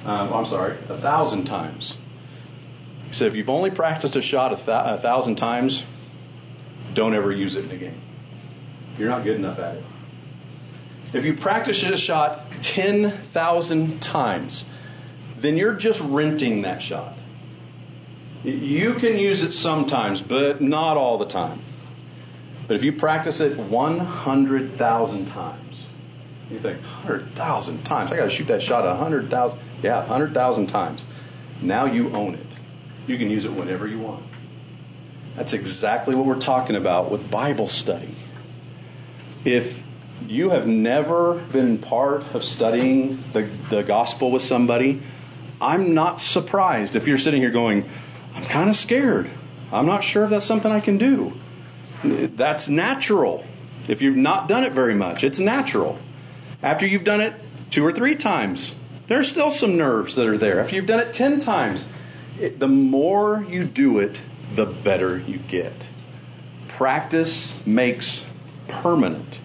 [0.06, 1.98] um, I'm sorry, a thousand times.
[3.08, 5.84] He said, if you've only practiced a shot a, th- a thousand times,
[6.94, 8.02] don't ever use it in a game.
[9.00, 9.84] You're not good enough at it.
[11.14, 14.66] If you practice a shot 10,000 times,
[15.40, 17.18] then you're just renting that shot.
[18.44, 21.62] You can use it sometimes, but not all the time.
[22.68, 25.78] But if you practice it 100,000 times,
[26.52, 28.12] you think, 100,000 times?
[28.12, 29.60] I got to shoot that shot 100,000.
[29.82, 31.06] Yeah, 100,000 times.
[31.62, 32.46] Now you own it.
[33.08, 34.24] You can use it whenever you want.
[35.36, 38.16] That's exactly what we're talking about with Bible study.
[39.52, 39.80] If
[40.28, 45.02] you have never been part of studying the, the gospel with somebody,
[45.60, 47.90] I'm not surprised if you're sitting here going,
[48.36, 49.28] I'm kind of scared.
[49.72, 51.34] I'm not sure if that's something I can do.
[52.04, 53.44] That's natural.
[53.88, 55.98] If you've not done it very much, it's natural.
[56.62, 57.34] After you've done it
[57.72, 58.74] two or three times,
[59.08, 60.60] there's still some nerves that are there.
[60.60, 61.86] If you've done it 10 times,
[62.40, 64.18] it, the more you do it,
[64.54, 65.74] the better you get.
[66.68, 68.24] Practice makes
[68.70, 69.40] permanent.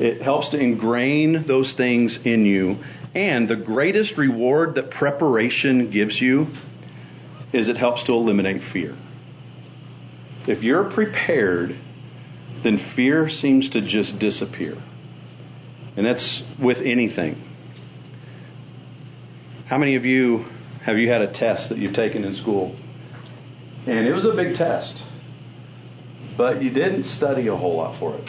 [0.00, 2.78] It helps to ingrain those things in you
[3.14, 6.50] and the greatest reward that preparation gives you
[7.52, 8.96] is it helps to eliminate fear.
[10.46, 11.76] If you're prepared,
[12.62, 14.78] then fear seems to just disappear.
[15.96, 17.42] And that's with anything.
[19.66, 20.46] How many of you
[20.82, 22.74] have you had a test that you've taken in school?
[23.86, 25.02] And it was a big test.
[26.36, 28.24] But you didn't study a whole lot for it.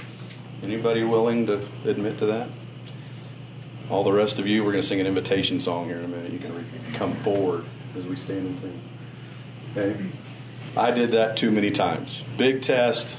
[0.63, 2.47] Anybody willing to admit to that?
[3.89, 6.07] All the rest of you, we're going to sing an invitation song here in a
[6.07, 6.31] minute.
[6.31, 7.65] You can come forward
[7.97, 8.81] as we stand and sing.
[9.75, 10.05] Okay?
[10.77, 12.23] I did that too many times.
[12.37, 13.15] Big test.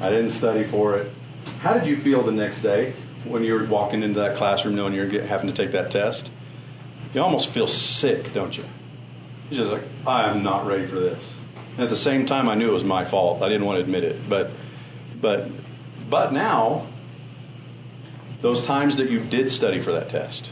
[0.00, 1.12] I didn't study for it.
[1.60, 4.92] How did you feel the next day when you were walking into that classroom knowing
[4.92, 6.28] you're having to take that test?
[7.14, 8.64] You almost feel sick, don't you?
[9.50, 11.22] You're just like, I am not ready for this.
[11.74, 13.42] And at the same time, I knew it was my fault.
[13.42, 14.50] I didn't want to admit it, but,
[15.20, 15.48] but,
[16.08, 16.86] but now
[18.40, 20.50] those times that you did study for that test,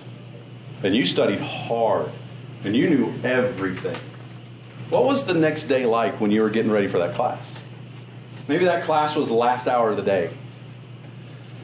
[0.83, 2.11] and you studied hard,
[2.65, 3.97] and you knew everything.
[4.91, 7.45] What was the next day like when you were getting ready for that class?
[8.49, 10.31] Maybe that class was the last hour of the day.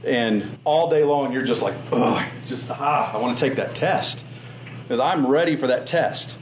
[0.04, 3.74] And all day long, you're just like, ugh, just, ah, I want to take that
[3.74, 4.24] test.
[4.82, 6.36] Because I'm ready for that test.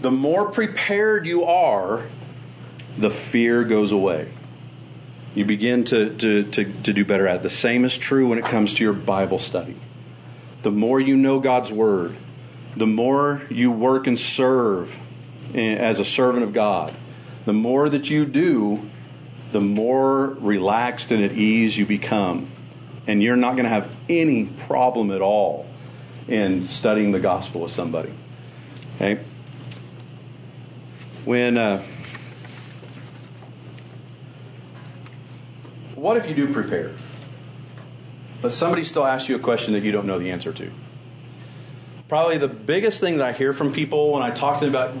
[0.00, 2.06] The more prepared you are,
[2.96, 4.28] the fear goes away
[5.34, 7.42] you begin to, to, to, to do better at it.
[7.42, 9.76] The same is true when it comes to your Bible study.
[10.62, 12.16] The more you know God's Word,
[12.76, 14.94] the more you work and serve
[15.54, 16.94] as a servant of God,
[17.44, 18.88] the more that you do,
[19.52, 22.50] the more relaxed and at ease you become.
[23.06, 25.66] And you're not going to have any problem at all
[26.28, 28.12] in studying the gospel with somebody.
[28.96, 29.22] Okay?
[31.24, 31.56] When.
[31.56, 31.84] Uh,
[36.02, 36.90] what if you do prepare?
[38.40, 40.72] But somebody still asks you a question that you don't know the answer to.
[42.08, 44.96] Probably the biggest thing that I hear from people when I talk to them about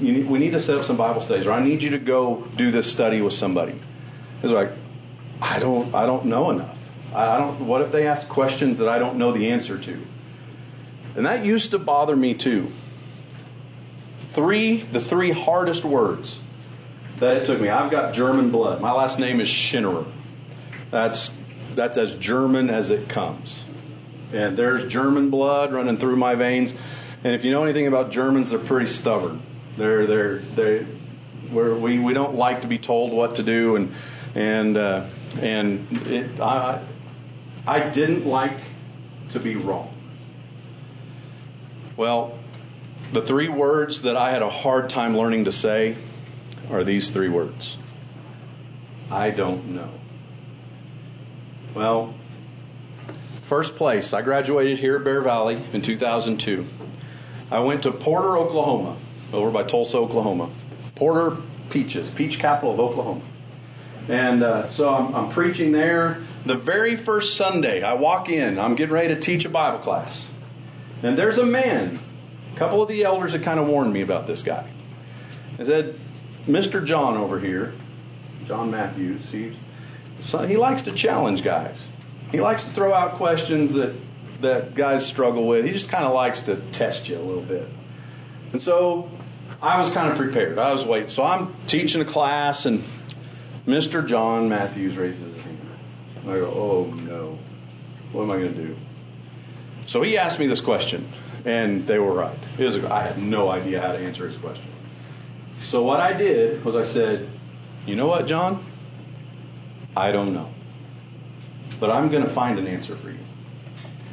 [0.00, 2.46] need, we need to set up some Bible studies, or I need you to go
[2.56, 3.80] do this study with somebody.
[4.44, 4.70] Is like,
[5.42, 6.78] I don't, I don't know enough.
[7.12, 7.66] I don't.
[7.66, 10.06] What if they ask questions that I don't know the answer to?
[11.16, 12.70] And that used to bother me too.
[14.30, 16.38] Three, the three hardest words
[17.18, 17.68] that it took me.
[17.68, 18.80] I've got German blood.
[18.80, 20.06] My last name is Schinnerer.
[20.94, 21.32] That's
[21.74, 23.58] that's as German as it comes.
[24.32, 26.72] And there's German blood running through my veins.
[27.24, 29.42] And if you know anything about Germans, they're pretty stubborn.
[29.76, 30.86] They're they're they
[31.50, 33.92] we we don't like to be told what to do and
[34.36, 35.06] and uh,
[35.42, 36.80] and it, I
[37.66, 38.56] I didn't like
[39.30, 39.92] to be wrong.
[41.96, 42.38] Well,
[43.10, 45.96] the three words that I had a hard time learning to say
[46.70, 47.78] are these three words.
[49.10, 49.90] I don't know.
[51.74, 52.14] Well,
[53.42, 56.66] first place, I graduated here at Bear Valley in 2002.
[57.50, 58.96] I went to Porter, Oklahoma,
[59.32, 60.50] over by Tulsa, Oklahoma.
[60.94, 61.36] Porter
[61.70, 63.22] Peaches, Peach Capital of Oklahoma.
[64.08, 66.22] And uh, so I'm, I'm preaching there.
[66.46, 70.28] The very first Sunday, I walk in, I'm getting ready to teach a Bible class.
[71.02, 71.98] And there's a man,
[72.54, 74.70] a couple of the elders had kind of warned me about this guy.
[75.56, 75.98] They said,
[76.46, 76.84] Mr.
[76.84, 77.74] John over here,
[78.46, 79.54] John Matthews, he's,
[80.24, 81.76] so he likes to challenge guys.
[82.32, 83.94] He likes to throw out questions that,
[84.40, 85.64] that guys struggle with.
[85.64, 87.68] He just kind of likes to test you a little bit.
[88.52, 89.10] And so
[89.60, 90.58] I was kind of prepared.
[90.58, 91.10] I was waiting.
[91.10, 92.82] So I'm teaching a class, and
[93.66, 94.04] Mr.
[94.04, 95.60] John Matthews raises his hand.
[96.22, 97.38] I go, oh no,
[98.12, 98.76] what am I going to do?
[99.86, 101.06] So he asked me this question,
[101.44, 102.38] and they were right.
[102.58, 104.64] Was I had no idea how to answer his question.
[105.66, 107.28] So what I did was I said,
[107.86, 108.64] you know what, John?
[109.96, 110.50] I don't know.
[111.80, 113.18] But I'm going to find an answer for you.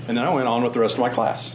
[0.08, 1.54] And then I went on with the rest of my class.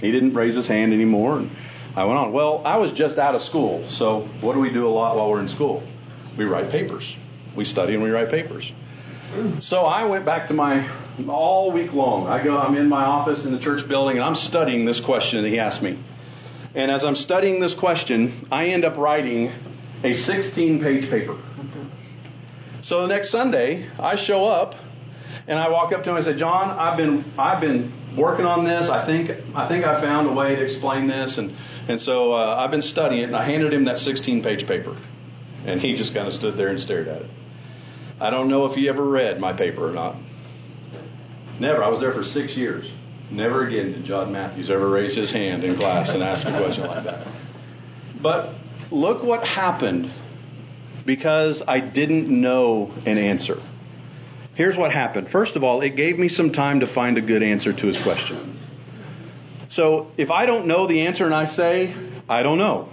[0.00, 1.38] He didn't raise his hand anymore.
[1.38, 1.50] And
[1.94, 2.32] I went on.
[2.32, 3.84] Well, I was just out of school.
[3.88, 5.82] So what do we do a lot while we're in school?
[6.36, 7.16] We write papers.
[7.54, 8.72] We study and we write papers.
[9.60, 10.88] So I went back to my
[11.28, 12.26] all week long.
[12.26, 15.42] I go, I'm in my office in the church building and I'm studying this question
[15.42, 15.98] that he asked me.
[16.74, 19.52] And as I'm studying this question, I end up writing
[20.02, 21.36] a 16 page paper.
[22.82, 24.74] So the next Sunday, I show up
[25.46, 28.44] and I walk up to him and I say, John, I've been, I've been working
[28.44, 28.88] on this.
[28.88, 31.38] I think, I think I found a way to explain this.
[31.38, 34.66] And, and so uh, I've been studying it and I handed him that 16 page
[34.66, 34.96] paper.
[35.64, 37.30] And he just kind of stood there and stared at it.
[38.20, 40.16] I don't know if he ever read my paper or not.
[41.60, 41.84] Never.
[41.84, 42.90] I was there for six years.
[43.30, 46.88] Never again did John Matthews ever raise his hand in class and ask a question
[46.88, 47.26] like that.
[48.20, 48.54] But
[48.90, 50.10] look what happened
[51.04, 53.60] because I didn't know an answer.
[54.54, 55.30] Here's what happened.
[55.30, 58.00] First of all, it gave me some time to find a good answer to his
[58.00, 58.58] question.
[59.68, 61.94] So if I don't know the answer and I say,
[62.28, 62.90] I don't know,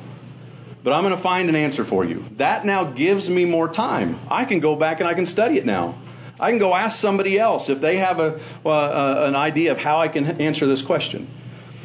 [0.81, 4.19] but I'm going to find an answer for you, that now gives me more time.
[4.29, 5.95] I can go back and I can study it now.
[6.39, 9.79] I can go ask somebody else if they have a, uh, uh, an idea of
[9.79, 11.27] how I can answer this question.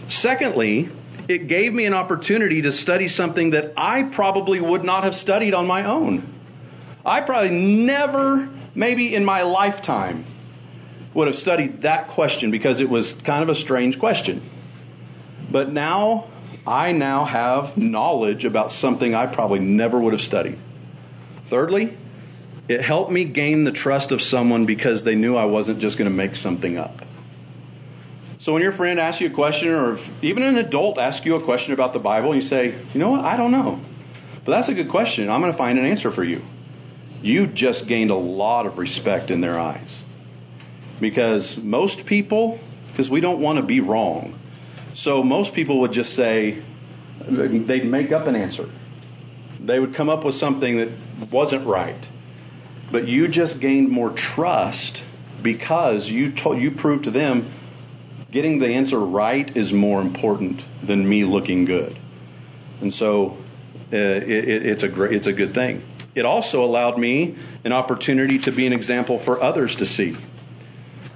[0.08, 0.90] Secondly,
[1.28, 5.54] it gave me an opportunity to study something that I probably would not have studied
[5.54, 6.32] on my own.
[7.04, 10.24] I probably never, maybe in my lifetime,
[11.12, 14.42] would have studied that question because it was kind of a strange question.
[15.50, 16.28] But now,
[16.66, 20.58] I now have knowledge about something I probably never would have studied.
[21.46, 21.96] Thirdly,
[22.68, 26.10] it helped me gain the trust of someone because they knew I wasn't just going
[26.10, 27.03] to make something up.
[28.44, 31.40] So when your friend asks you a question, or even an adult asks you a
[31.40, 33.80] question about the Bible, you say, you know what, I don't know.
[34.44, 35.30] But that's a good question.
[35.30, 36.42] I'm going to find an answer for you.
[37.22, 39.88] You just gained a lot of respect in their eyes.
[41.00, 44.38] Because most people, because we don't want to be wrong,
[44.92, 46.62] so most people would just say,
[47.26, 48.68] they'd make up an answer.
[49.58, 50.90] They would come up with something that
[51.30, 52.04] wasn't right.
[52.92, 55.00] But you just gained more trust
[55.42, 57.50] because you told you proved to them
[58.34, 61.96] getting the answer right is more important than me looking good.
[62.80, 63.38] And so
[63.92, 65.84] uh, it, it's, a great, it's a good thing.
[66.16, 70.16] It also allowed me an opportunity to be an example for others to see.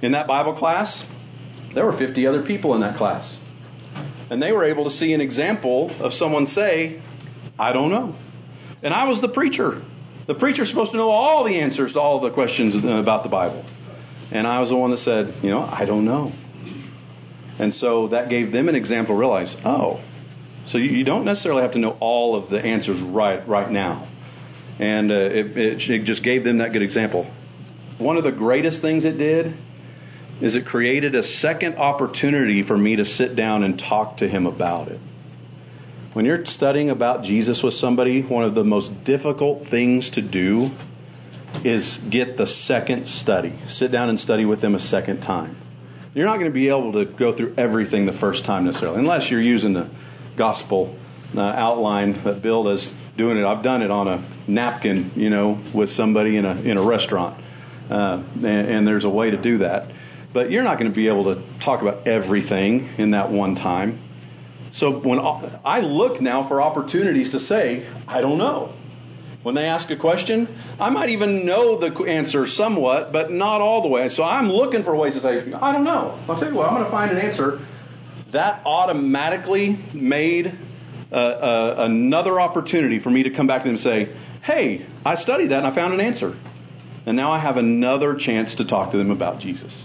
[0.01, 1.05] In that Bible class,
[1.73, 3.37] there were 50 other people in that class.
[4.29, 7.01] And they were able to see an example of someone say,
[7.59, 8.15] I don't know.
[8.81, 9.81] And I was the preacher.
[10.25, 13.65] The preacher's supposed to know all the answers to all the questions about the Bible.
[14.31, 16.31] And I was the one that said, you know, I don't know.
[17.59, 19.99] And so that gave them an example to realize, oh,
[20.65, 24.07] so you, don't necessarily have to know all of the answers right right now.
[24.77, 27.25] And uh, it, it, it just gave them that good example.
[27.97, 29.57] one of the greatest things it did
[30.39, 34.45] is it created a second opportunity for me to sit down and talk to him
[34.45, 34.99] about it.
[36.13, 40.71] When you're studying about Jesus with somebody, one of the most difficult things to do
[41.63, 43.59] is get the second study.
[43.67, 45.57] Sit down and study with them a second time.
[46.19, 49.31] You're not going to be able to go through everything the first time necessarily, unless
[49.31, 49.89] you're using the
[50.35, 50.97] gospel
[51.33, 53.45] uh, outline that Bill is doing it.
[53.45, 57.41] I've done it on a napkin, you know, with somebody in a in a restaurant,
[57.89, 59.91] uh, and, and there's a way to do that.
[60.33, 64.01] But you're not going to be able to talk about everything in that one time.
[64.73, 65.21] So when
[65.63, 68.73] I look now for opportunities to say, I don't know.
[69.41, 73.81] When they ask a question, I might even know the answer somewhat, but not all
[73.81, 74.09] the way.
[74.09, 76.19] So I'm looking for ways to say, I don't know.
[76.27, 77.61] I'll tell you what, I'm going to find an answer.
[78.31, 80.57] That automatically made
[81.11, 84.09] uh, uh, another opportunity for me to come back to them and say,
[84.43, 86.37] hey, I studied that and I found an answer.
[87.05, 89.83] And now I have another chance to talk to them about Jesus.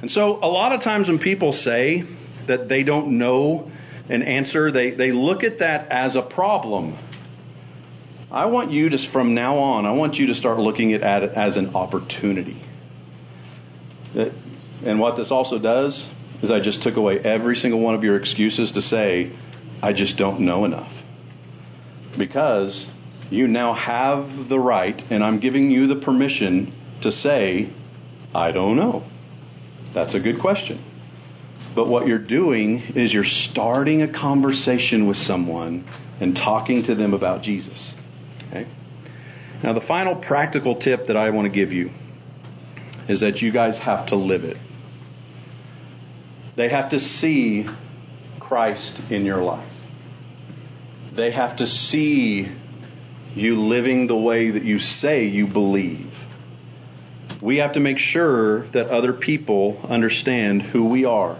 [0.00, 2.04] And so a lot of times when people say
[2.46, 3.70] that they don't know
[4.08, 6.98] an answer, they, they look at that as a problem.
[8.30, 11.32] I want you to, from now on, I want you to start looking at it
[11.32, 12.62] as an opportunity.
[14.84, 16.06] And what this also does
[16.42, 19.30] is I just took away every single one of your excuses to say,
[19.82, 21.02] I just don't know enough.
[22.18, 22.88] Because
[23.30, 27.70] you now have the right, and I'm giving you the permission to say,
[28.34, 29.04] I don't know.
[29.92, 30.78] That's a good question.
[31.74, 35.84] But what you're doing is you're starting a conversation with someone
[36.20, 37.92] and talking to them about Jesus.
[38.54, 38.66] Okay?
[39.62, 41.90] Now, the final practical tip that I want to give you
[43.08, 44.56] is that you guys have to live it.
[46.56, 47.66] They have to see
[48.38, 49.72] Christ in your life.
[51.12, 52.48] They have to see
[53.34, 56.12] you living the way that you say you believe.
[57.40, 61.36] We have to make sure that other people understand who we are.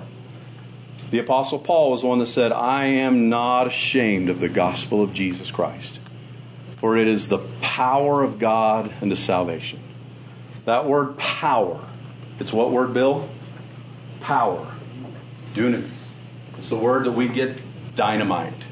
[1.11, 5.03] The Apostle Paul was the one that said, I am not ashamed of the gospel
[5.03, 5.99] of Jesus Christ,
[6.85, 9.81] for it is the power of God unto salvation.
[10.67, 11.83] That word power,
[12.39, 13.27] it's what word, Bill?
[14.21, 14.71] Power.
[15.55, 15.89] Dunamis.
[16.59, 17.59] It's the word that we get
[17.95, 18.67] dynamite.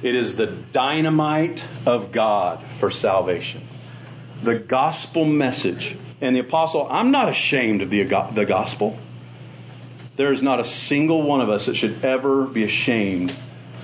[0.00, 3.68] It is the dynamite of God for salvation.
[4.42, 5.98] The gospel message.
[6.22, 8.98] And the apostle, I'm not ashamed of the, the gospel.
[10.16, 13.36] There is not a single one of us that should ever be ashamed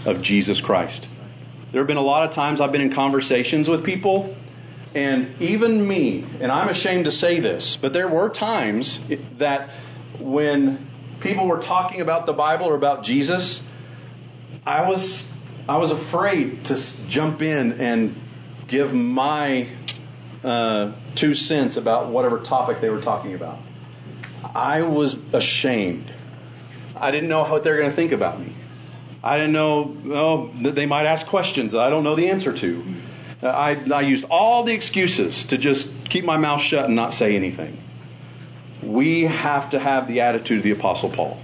[0.06, 1.06] of Jesus Christ.
[1.72, 4.34] There have been a lot of times I've been in conversations with people,
[4.94, 8.98] and even me, and I'm ashamed to say this, but there were times
[9.36, 9.70] that
[10.18, 10.88] when
[11.20, 13.62] people were talking about the Bible or about Jesus,
[14.66, 15.28] I was
[15.68, 18.18] I was afraid to jump in and
[18.68, 19.68] give my
[20.42, 23.58] uh, two cents about whatever topic they were talking about.
[24.54, 26.10] I was ashamed.
[26.96, 28.54] I didn't know what they were going to think about me.
[29.22, 32.84] I didn't know oh, they might ask questions that I don't know the answer to.
[33.42, 37.14] Uh, I, I used all the excuses to just keep my mouth shut and not
[37.14, 37.82] say anything.
[38.82, 41.40] We have to have the attitude of the Apostle Paul.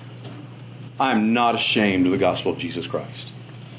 [0.99, 3.33] I'm not ashamed of the gospel of Jesus Christ.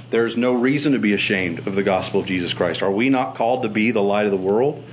[0.09, 2.81] There's no reason to be ashamed of the gospel of Jesus Christ.
[2.81, 4.83] Are we not called to be the light of the world?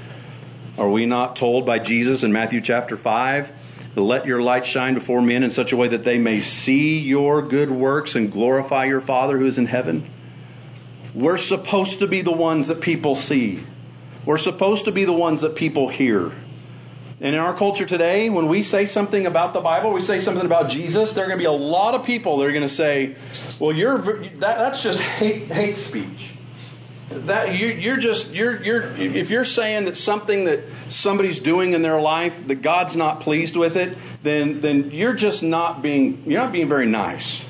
[0.78, 3.54] Are we not told by Jesus in Matthew chapter 5 to
[3.94, 7.42] let your light shine before men in such a way that they may see your
[7.42, 10.08] good works and glorify your Father who is in heaven?
[11.14, 13.64] We're supposed to be the ones that people see.
[14.24, 16.32] We're supposed to be the ones that people hear.
[17.20, 20.44] And in our culture today, when we say something about the Bible, we say something
[20.44, 22.68] about Jesus, there are going to be a lot of people that are going to
[22.68, 23.14] say,
[23.60, 26.30] "Well, you're that, that's just hate, hate speech."
[27.26, 30.60] That you, you're just you're you're if you're saying that something that
[30.90, 35.42] somebody's doing in their life that God's not pleased with it, then then you're just
[35.42, 37.42] not being you're not being very nice.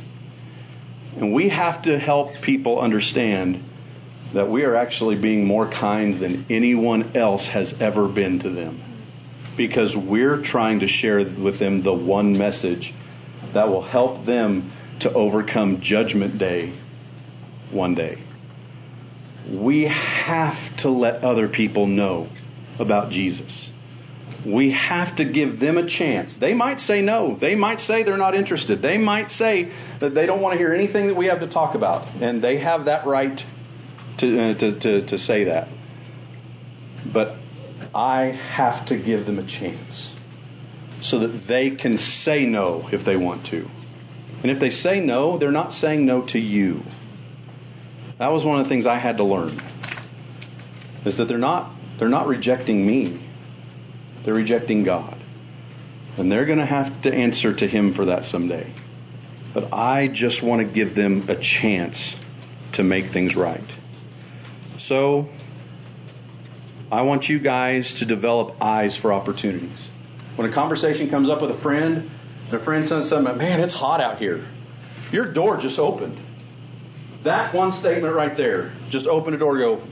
[1.16, 3.62] And we have to help people understand
[4.32, 8.80] that we are actually being more kind than anyone else has ever been to them
[9.56, 12.94] because we're trying to share with them the one message
[13.52, 16.72] that will help them to overcome Judgment Day
[17.70, 18.18] one day.
[19.48, 22.28] We have to let other people know
[22.78, 23.68] about Jesus.
[24.44, 26.34] We have to give them a chance.
[26.34, 27.36] They might say no.
[27.36, 28.82] They might say they're not interested.
[28.82, 29.70] They might say
[30.00, 32.06] that they don't want to hear anything that we have to talk about.
[32.20, 33.44] And they have that right
[34.18, 35.68] to, uh, to, to, to say that.
[37.06, 37.36] But
[37.94, 40.14] I have to give them a chance
[41.00, 43.68] so that they can say no if they want to.
[44.42, 46.84] And if they say no, they're not saying no to you.
[48.22, 49.60] That was one of the things I had to learn.
[51.04, 53.18] Is that they're not they're not rejecting me.
[54.22, 55.18] They're rejecting God.
[56.16, 58.74] And they're going to have to answer to Him for that someday.
[59.52, 62.14] But I just want to give them a chance
[62.74, 63.68] to make things right.
[64.78, 65.28] So,
[66.92, 69.88] I want you guys to develop eyes for opportunities.
[70.36, 72.08] When a conversation comes up with a friend,
[72.44, 74.46] and a friend says something, man, it's hot out here.
[75.10, 76.16] Your door just opened.
[77.22, 79.82] That one statement right there, just open a door go,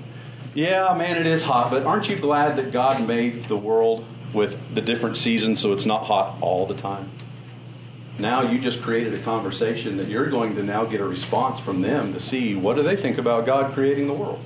[0.54, 4.74] yeah, man, it is hot, but aren't you glad that God made the world with
[4.74, 7.08] the different seasons so it's not hot all the time?
[8.18, 11.80] Now you just created a conversation that you're going to now get a response from
[11.80, 14.40] them to see what do they think about God creating the world.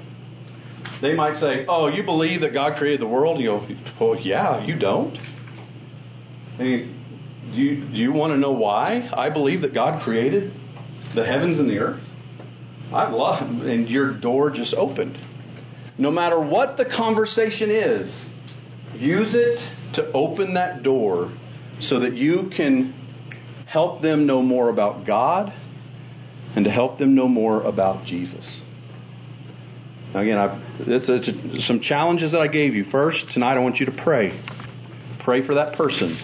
[1.00, 3.66] They might say, "Oh, you believe that God created the world?" You go,
[3.98, 5.18] "Well, yeah, you don't."
[6.58, 7.04] I mean,
[7.52, 10.52] do you, do you want to know why I believe that God created
[11.14, 12.03] the heavens and the earth?
[12.94, 15.18] I love, and your door just opened.
[15.98, 18.24] No matter what the conversation is,
[18.96, 19.60] use it
[19.94, 21.32] to open that door
[21.80, 22.94] so that you can
[23.66, 25.52] help them know more about God
[26.54, 28.60] and to help them know more about Jesus.
[30.14, 32.84] Now, again, I've, it's, it's some challenges that I gave you.
[32.84, 34.38] First, tonight I want you to pray.
[35.18, 36.14] Pray for that person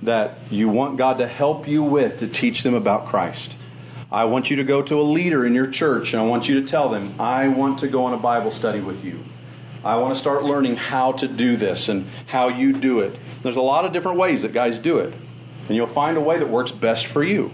[0.00, 3.50] that you want God to help you with to teach them about Christ.
[4.14, 6.60] I want you to go to a leader in your church and I want you
[6.60, 9.24] to tell them, I want to go on a Bible study with you.
[9.84, 13.18] I want to start learning how to do this and how you do it.
[13.42, 15.12] There's a lot of different ways that guys do it,
[15.66, 17.52] and you'll find a way that works best for you.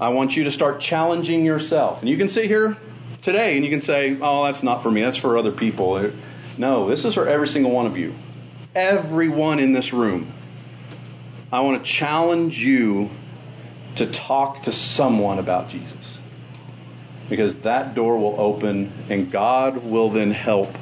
[0.00, 1.98] I want you to start challenging yourself.
[2.00, 2.76] And you can sit here
[3.20, 6.12] today and you can say, oh, that's not for me, that's for other people.
[6.56, 8.14] No, this is for every single one of you.
[8.76, 10.32] Everyone in this room.
[11.52, 13.10] I want to challenge you
[13.96, 16.18] to talk to someone about Jesus.
[17.28, 20.76] Because that door will open and God will then help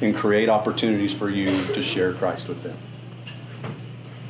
[0.00, 2.76] and create opportunities for you to share Christ with them.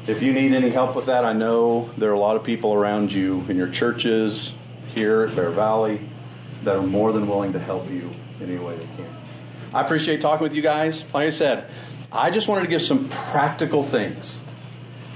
[0.07, 2.75] If you need any help with that, I know there are a lot of people
[2.75, 4.53] around you in your churches
[4.95, 6.01] here at Bear Valley
[6.65, 9.17] that are more than willing to help you in any way they can.
[9.73, 11.05] I appreciate talking with you guys.
[11.15, 11.71] Like I said,
[12.11, 14.39] I just wanted to give some practical things.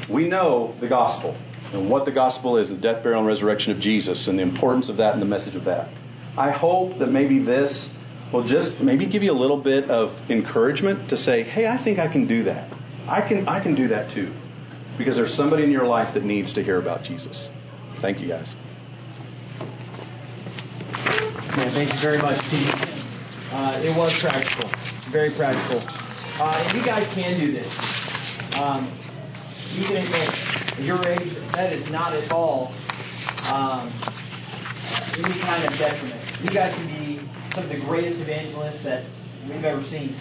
[0.08, 1.36] We know the gospel
[1.72, 4.88] and what the gospel is the death, burial, and resurrection of Jesus and the importance
[4.88, 5.88] of that and the message of that.
[6.36, 7.88] I hope that maybe this
[8.32, 11.98] will just maybe give you a little bit of encouragement to say, hey, I think
[11.98, 12.68] I can do that.
[13.08, 14.32] I can, I can do that too.
[14.98, 17.48] Because there's somebody in your life that needs to hear about Jesus.
[17.98, 18.54] Thank you, guys.
[21.56, 23.50] Man, thank you very much, Steve.
[23.52, 24.68] Uh, it was practical,
[25.04, 25.80] very practical.
[26.40, 28.56] Uh, you guys can do this.
[28.60, 28.90] Um,
[29.76, 32.72] even at your age, that is not at all
[33.50, 33.90] um,
[35.18, 36.20] any kind of detriment.
[36.42, 37.20] You guys can be
[37.54, 39.04] some of the greatest evangelists that
[39.48, 40.16] we've ever seen.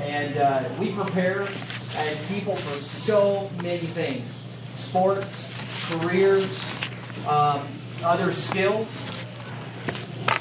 [0.00, 1.42] And uh, we prepare
[1.96, 4.30] as people for so many things
[4.74, 5.48] sports,
[5.88, 6.62] careers,
[7.26, 7.66] um,
[8.04, 9.00] other skills.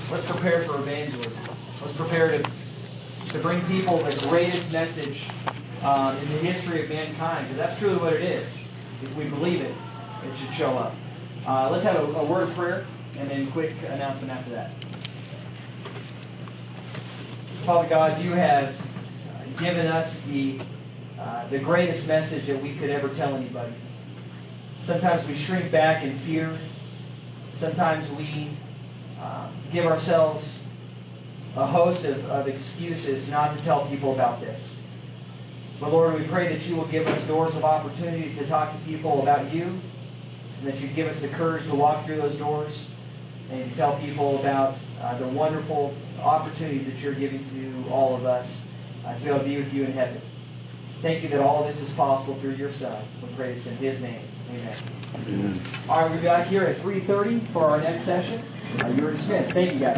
[0.09, 1.43] Let's prepare for evangelism.
[1.81, 2.51] Let's prepare to,
[3.29, 5.27] to bring people the greatest message
[5.83, 8.49] uh, in the history of mankind, because that's truly what it is.
[9.03, 9.73] If we believe it,
[10.23, 10.93] it should show up.
[11.45, 12.85] Uh, let's have a, a word of prayer
[13.17, 14.71] and then quick announcement after that.
[17.63, 18.75] Father God, you have
[19.57, 20.59] given us the,
[21.19, 23.73] uh, the greatest message that we could ever tell anybody.
[24.81, 26.57] Sometimes we shrink back in fear.
[27.55, 28.51] Sometimes we
[29.19, 30.55] uh, give ourselves
[31.55, 34.75] a host of, of excuses not to tell people about this.
[35.81, 38.77] But Lord, we pray that you will give us doors of opportunity to talk to
[38.85, 39.81] people about you,
[40.59, 42.85] and that you give us the courage to walk through those doors
[43.49, 48.25] and to tell people about uh, the wonderful opportunities that you're giving to all of
[48.25, 48.61] us
[49.03, 50.21] uh, to be able to be with you in heaven.
[51.01, 53.03] Thank you that all this is possible through your Son.
[53.23, 54.21] We pray this in His name.
[54.51, 54.77] Amen.
[55.15, 55.61] Amen.
[55.89, 58.43] All right, we'll be back here at 3.30 for our next session.
[58.83, 59.51] Uh, you're dismissed.
[59.51, 59.97] Thank you, guys.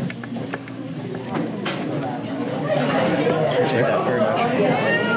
[3.54, 5.13] Appreciate that very much.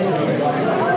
[0.00, 0.89] Thank you.